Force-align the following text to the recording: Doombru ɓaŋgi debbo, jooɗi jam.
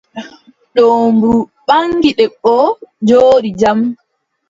Doombru 0.75 1.33
ɓaŋgi 1.67 2.09
debbo, 2.17 2.53
jooɗi 3.07 3.49
jam. 3.59 3.79